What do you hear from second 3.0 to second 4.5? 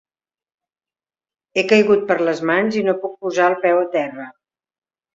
puc posar el peu a terra.